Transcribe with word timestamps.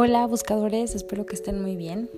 Hola 0.00 0.24
buscadores, 0.28 0.94
espero 0.94 1.26
que 1.26 1.34
estén 1.34 1.60
muy 1.60 1.74
bien. 1.74 2.08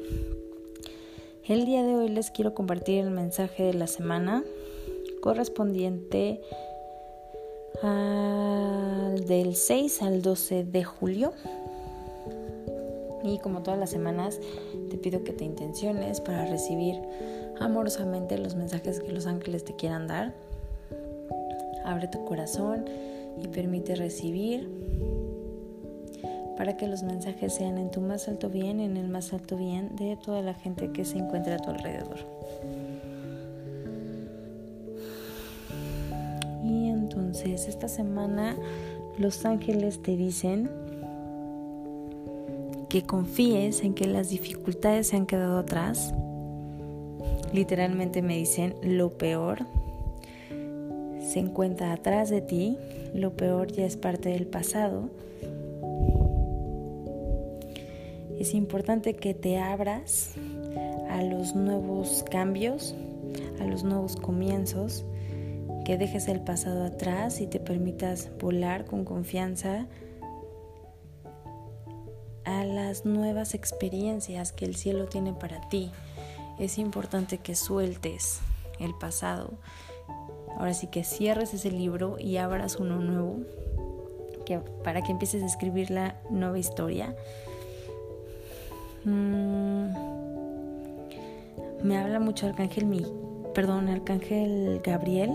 El 1.49 1.65
día 1.65 1.83
de 1.83 1.97
hoy 1.97 2.11
les 2.11 2.31
quiero 2.31 2.53
compartir 2.53 3.03
el 3.03 3.11
mensaje 3.11 3.63
de 3.63 3.73
la 3.73 3.87
semana 3.87 4.45
correspondiente 5.23 6.43
al 7.83 9.25
del 9.25 9.57
6 9.57 10.03
al 10.03 10.21
12 10.21 10.65
de 10.65 10.85
julio. 10.85 11.33
Y 13.25 13.39
como 13.39 13.63
todas 13.63 13.81
las 13.81 13.89
semanas, 13.89 14.39
te 14.91 14.99
pido 14.99 15.25
que 15.25 15.33
te 15.33 15.45
intenciones 15.45 16.21
para 16.21 16.45
recibir 16.45 17.01
amorosamente 17.61 18.37
los 18.37 18.57
mensajes 18.57 19.01
que 19.01 19.11
los 19.11 19.25
ángeles 19.25 19.65
te 19.65 19.75
quieran 19.75 20.07
dar. 20.07 20.35
Abre 21.87 22.09
tu 22.09 22.27
corazón 22.27 22.85
y 23.43 23.49
permite 23.49 23.95
recibir 23.95 24.69
para 26.61 26.77
que 26.77 26.87
los 26.87 27.03
mensajes 27.03 27.55
sean 27.55 27.79
en 27.79 27.91
tu 27.91 28.03
más 28.03 28.29
alto 28.29 28.51
bien 28.51 28.81
en 28.81 28.99
el 28.99 29.09
más 29.09 29.33
alto 29.33 29.57
bien 29.57 29.97
de 29.97 30.19
toda 30.23 30.43
la 30.43 30.53
gente 30.53 30.91
que 30.93 31.07
se 31.07 31.17
encuentra 31.17 31.55
a 31.55 31.59
tu 31.59 31.71
alrededor. 31.71 32.19
Y 36.63 36.91
entonces 36.91 37.67
esta 37.67 37.89
semana 37.89 38.59
los 39.17 39.47
ángeles 39.47 40.03
te 40.03 40.19
dicen 40.19 40.71
que 42.91 43.05
confíes 43.05 43.83
en 43.83 43.95
que 43.95 44.07
las 44.07 44.29
dificultades 44.29 45.07
se 45.07 45.17
han 45.17 45.25
quedado 45.25 45.61
atrás. 45.61 46.13
Literalmente 47.55 48.21
me 48.21 48.37
dicen 48.37 48.75
lo 48.83 49.17
peor 49.17 49.65
se 51.23 51.39
encuentra 51.39 51.95
atrás 51.95 52.29
de 52.29 52.43
ti, 52.43 52.77
lo 53.15 53.35
peor 53.35 53.73
ya 53.73 53.87
es 53.87 53.97
parte 53.97 54.29
del 54.29 54.47
pasado 54.47 55.09
es 58.41 58.55
importante 58.55 59.15
que 59.15 59.35
te 59.35 59.59
abras 59.59 60.31
a 61.11 61.23
los 61.23 61.55
nuevos 61.55 62.25
cambios, 62.31 62.95
a 63.61 63.65
los 63.65 63.85
nuevos 63.85 64.17
comienzos, 64.17 65.05
que 65.85 65.99
dejes 65.99 66.27
el 66.27 66.41
pasado 66.41 66.85
atrás 66.85 67.43
y 67.43 67.47
te 67.47 67.61
permitas 67.61 68.31
volar 68.39 68.87
con 68.87 69.05
confianza 69.05 69.87
a 72.45 72.65
las 72.65 73.05
nuevas 73.05 73.53
experiencias 73.53 74.53
que 74.53 74.65
el 74.65 74.75
cielo 74.75 75.05
tiene 75.05 75.35
para 75.35 75.69
ti. 75.69 75.91
Es 76.59 76.79
importante 76.79 77.37
que 77.37 77.55
sueltes 77.55 78.41
el 78.79 78.95
pasado. 78.95 79.51
Ahora 80.57 80.73
sí 80.73 80.87
que 80.87 81.05
cierres 81.05 81.53
ese 81.53 81.71
libro 81.71 82.17
y 82.19 82.39
abras 82.39 82.77
uno 82.77 83.01
nuevo 83.01 83.41
que, 84.47 84.61
para 84.83 85.03
que 85.03 85.13
empieces 85.13 85.43
a 85.43 85.47
escribir 85.47 85.91
la 85.91 86.17
nueva 86.31 86.59
historia 86.59 87.15
Mm, 89.05 89.87
me 91.83 91.97
habla 91.99 92.21
mucho 92.21 92.47
Arcángel 92.47 92.87
mi, 92.87 93.05
perdón, 93.55 93.89
Arcángel 93.89 94.81
Gabriel. 94.85 95.31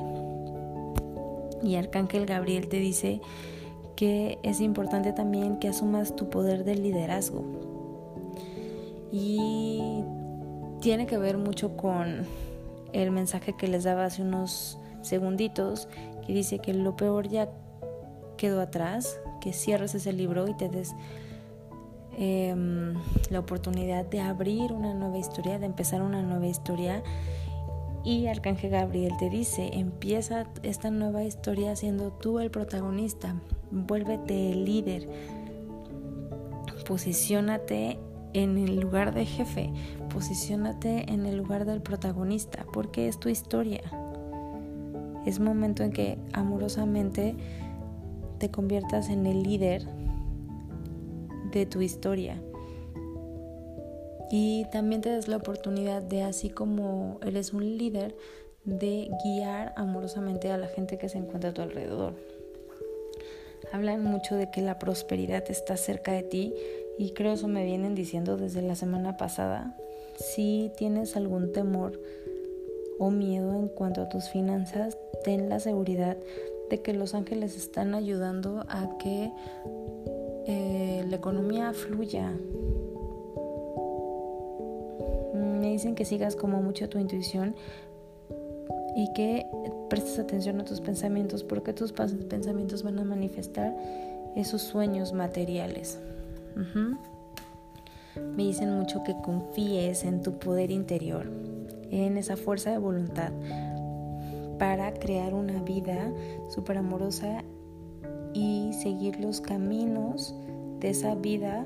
Y 1.63 1.75
Arcángel 1.75 2.25
Gabriel 2.25 2.67
te 2.67 2.77
dice 2.77 3.21
que 3.95 4.37
es 4.43 4.61
importante 4.61 5.13
también 5.13 5.57
que 5.57 5.69
asumas 5.69 6.15
tu 6.15 6.29
poder 6.29 6.63
de 6.63 6.75
liderazgo. 6.75 7.43
Y 9.11 10.03
tiene 10.81 11.07
que 11.07 11.17
ver 11.17 11.37
mucho 11.37 11.75
con 11.77 12.25
el 12.93 13.11
mensaje 13.11 13.53
que 13.57 13.67
les 13.67 13.83
daba 13.85 14.05
hace 14.05 14.21
unos 14.21 14.77
segunditos, 15.01 15.87
que 16.25 16.33
dice 16.33 16.59
que 16.59 16.73
lo 16.73 16.95
peor 16.95 17.27
ya 17.27 17.49
quedó 18.37 18.61
atrás, 18.61 19.19
que 19.41 19.53
cierres 19.53 19.95
ese 19.95 20.13
libro 20.13 20.47
y 20.47 20.55
te 20.55 20.69
des 20.69 20.93
Em, 22.17 22.93
la 23.29 23.39
oportunidad 23.39 24.05
de 24.05 24.21
abrir 24.21 24.71
una 24.71 24.93
nueva 24.93 25.17
historia, 25.17 25.59
de 25.59 25.65
empezar 25.65 26.01
una 26.01 26.21
nueva 26.21 26.47
historia. 26.47 27.03
Y 28.05 28.27
Arcángel 28.27 28.71
Gabriel 28.71 29.13
te 29.19 29.29
dice, 29.29 29.71
empieza 29.73 30.45
esta 30.63 30.91
nueva 30.91 31.23
historia 31.23 31.75
siendo 31.75 32.11
tú 32.11 32.39
el 32.39 32.51
protagonista, 32.51 33.35
vuélvete 33.71 34.51
el 34.51 34.63
líder, 34.63 35.09
posiciónate 36.87 37.97
en 38.33 38.57
el 38.59 38.79
lugar 38.79 39.13
de 39.13 39.25
jefe, 39.25 39.73
posiciónate 40.13 41.11
en 41.11 41.25
el 41.25 41.37
lugar 41.37 41.65
del 41.65 41.81
protagonista, 41.81 42.65
porque 42.71 43.07
es 43.07 43.19
tu 43.19 43.27
historia. 43.27 43.81
Es 45.25 45.39
momento 45.39 45.83
en 45.83 45.91
que 45.91 46.19
amorosamente 46.31 47.35
te 48.37 48.51
conviertas 48.51 49.09
en 49.09 49.25
el 49.25 49.41
líder 49.41 49.87
de 51.59 51.65
tu 51.65 51.81
historia. 51.81 52.41
Y 54.29 54.65
también 54.71 55.01
te 55.01 55.09
das 55.09 55.27
la 55.27 55.37
oportunidad 55.37 56.01
de, 56.01 56.23
así 56.23 56.49
como 56.49 57.19
eres 57.25 57.53
un 57.53 57.77
líder, 57.77 58.15
de 58.65 59.09
guiar 59.23 59.73
amorosamente 59.77 60.51
a 60.51 60.57
la 60.57 60.67
gente 60.67 60.97
que 60.97 61.07
se 61.07 61.19
encuentra 61.19 61.51
a 61.51 61.53
tu 61.53 61.61
alrededor. 61.61 62.13
Hablan 63.71 64.03
mucho 64.03 64.35
de 64.35 64.49
que 64.51 64.61
la 64.61 64.79
prosperidad 64.79 65.43
está 65.49 65.77
cerca 65.77 66.11
de 66.11 66.23
ti 66.23 66.53
y 66.97 67.11
creo 67.11 67.33
eso 67.33 67.47
me 67.47 67.65
vienen 67.65 67.95
diciendo 67.95 68.37
desde 68.37 68.61
la 68.61 68.75
semana 68.75 69.17
pasada. 69.17 69.77
Si 70.17 70.71
tienes 70.77 71.15
algún 71.15 71.51
temor 71.51 71.99
o 72.99 73.11
miedo 73.11 73.53
en 73.53 73.67
cuanto 73.67 74.01
a 74.01 74.09
tus 74.09 74.29
finanzas, 74.29 74.97
ten 75.23 75.49
la 75.49 75.59
seguridad 75.59 76.17
de 76.69 76.81
que 76.81 76.93
los 76.93 77.13
ángeles 77.13 77.55
están 77.55 77.93
ayudando 77.93 78.65
a 78.69 78.97
que 78.97 79.31
eh, 80.47 80.74
la 81.09 81.17
economía 81.17 81.73
fluya. 81.73 82.33
Me 85.33 85.71
dicen 85.71 85.95
que 85.95 86.05
sigas 86.05 86.35
como 86.35 86.61
mucho 86.61 86.89
tu 86.89 86.99
intuición 86.99 87.55
y 88.95 89.11
que 89.13 89.45
prestes 89.89 90.19
atención 90.19 90.59
a 90.61 90.65
tus 90.65 90.81
pensamientos 90.81 91.43
porque 91.43 91.73
tus 91.73 91.91
pensamientos 91.91 92.83
van 92.83 92.99
a 92.99 93.03
manifestar 93.03 93.75
esos 94.35 94.61
sueños 94.61 95.13
materiales. 95.13 95.99
Me 98.35 98.43
dicen 98.43 98.73
mucho 98.77 99.03
que 99.03 99.15
confíes 99.21 100.05
en 100.05 100.21
tu 100.21 100.39
poder 100.39 100.71
interior, 100.71 101.29
en 101.91 102.17
esa 102.17 102.37
fuerza 102.37 102.71
de 102.71 102.77
voluntad 102.77 103.31
para 104.57 104.93
crear 104.93 105.33
una 105.33 105.61
vida 105.61 106.11
súper 106.49 106.77
amorosa 106.77 107.43
y 108.33 108.71
seguir 108.73 109.19
los 109.19 109.41
caminos 109.41 110.33
de 110.79 110.89
esa 110.89 111.15
vida 111.15 111.65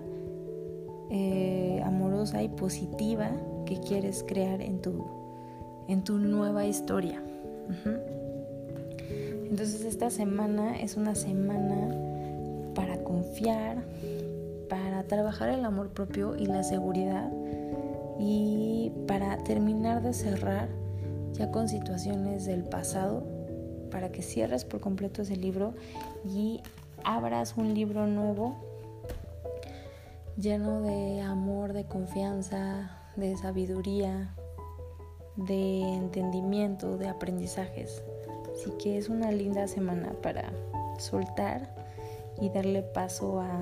eh, 1.10 1.82
amorosa 1.84 2.44
y 2.44 2.50
positiva 2.50 3.32
que 3.66 3.80
quieres 3.80 4.24
crear 4.28 4.62
en 4.62 4.82
tu, 4.82 5.06
en 5.88 6.04
tu 6.04 6.18
nueva 6.18 6.66
historia. 6.66 7.22
Entonces 9.50 9.84
esta 9.86 10.10
semana 10.10 10.80
es 10.80 10.98
una 10.98 11.16
semana 11.16 11.96
para 12.76 13.04
confiar, 13.04 13.84
para 14.70 15.04
trabajar 15.04 15.50
el 15.50 15.66
amor 15.66 15.90
propio 15.90 16.36
y 16.36 16.46
la 16.46 16.64
seguridad 16.64 17.32
y 18.20 18.92
para 19.08 19.38
terminar 19.40 20.04
de 20.04 20.14
cerrar 20.14 20.70
ya 21.34 21.52
con 21.52 21.70
situaciones 21.70 22.46
del 22.46 22.64
pasado 22.64 23.24
para 23.92 24.12
que 24.12 24.22
cierres 24.22 24.66
por 24.66 24.80
completo 24.80 25.24
ese 25.24 25.36
libro 25.36 25.74
y 26.26 26.62
abras 27.04 27.56
un 27.58 27.74
libro 27.74 28.06
nuevo 28.08 28.69
lleno 30.40 30.82
de 30.82 31.22
amor, 31.22 31.74
de 31.74 31.86
confianza, 31.86 32.92
de 33.16 33.36
sabiduría, 33.36 34.34
de 35.36 35.82
entendimiento, 35.82 36.98
de 36.98 37.10
aprendizajes. 37.10 38.02
Así 38.54 38.72
que 38.82 38.98
es 38.98 39.10
una 39.10 39.32
linda 39.32 39.68
semana 39.68 40.14
para 40.22 40.52
soltar 40.98 41.76
y 42.42 42.50
darle 42.50 42.84
paso 42.84 43.42
a, 43.42 43.62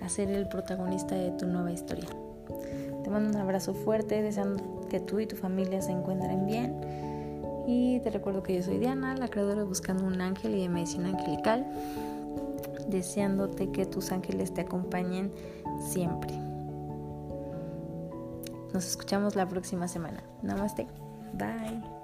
a 0.00 0.08
ser 0.08 0.30
el 0.30 0.48
protagonista 0.48 1.14
de 1.14 1.32
tu 1.32 1.46
nueva 1.46 1.72
historia. 1.72 2.08
Te 3.02 3.10
mando 3.10 3.30
un 3.30 3.36
abrazo 3.36 3.74
fuerte, 3.74 4.22
deseando 4.22 4.86
que 4.88 5.00
tú 5.00 5.18
y 5.18 5.26
tu 5.26 5.36
familia 5.36 5.82
se 5.82 5.92
encuentren 5.92 6.46
bien 6.46 6.80
y 7.66 8.00
te 8.00 8.10
recuerdo 8.10 8.42
que 8.42 8.54
yo 8.54 8.62
soy 8.62 8.78
Diana, 8.78 9.14
la 9.16 9.28
creadora 9.28 9.60
de 9.60 9.64
Buscando 9.64 10.04
un 10.04 10.20
Ángel 10.20 10.54
y 10.54 10.62
de 10.62 10.68
Medicina 10.68 11.08
Angelical, 11.08 11.66
deseándote 12.88 13.70
que 13.70 13.86
tus 13.86 14.12
ángeles 14.12 14.52
te 14.52 14.62
acompañen 14.62 15.32
siempre. 15.80 16.32
Nos 18.72 18.86
escuchamos 18.86 19.36
la 19.36 19.48
próxima 19.48 19.88
semana. 19.88 20.22
Namaste. 20.42 20.86
Bye. 21.34 21.97